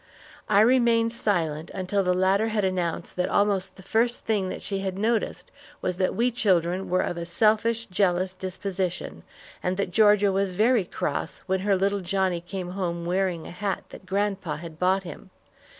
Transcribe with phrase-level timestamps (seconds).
[0.49, 4.79] I remained silent until the latter had announced that almost the first thing that she
[4.79, 9.21] had noticed was that we children were of a selfish, jealous disposition,
[9.61, 13.83] and that Georgia was very cross when her little Johnnie came home wearing a hat
[13.89, 15.29] that grandpa had bought him.